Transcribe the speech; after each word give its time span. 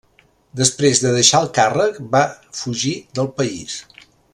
Després 0.61 1.01
de 1.03 1.11
deixar 1.17 1.43
el 1.47 1.51
càrrec, 1.59 2.01
va 2.17 2.25
fugir 2.65 2.97
del 3.21 3.33
país. 3.43 3.81